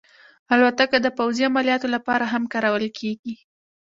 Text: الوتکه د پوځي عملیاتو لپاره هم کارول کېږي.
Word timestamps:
الوتکه 0.53 0.97
د 1.01 1.07
پوځي 1.17 1.41
عملیاتو 1.49 1.87
لپاره 1.95 2.25
هم 2.33 2.43
کارول 2.53 2.85
کېږي. 2.99 3.35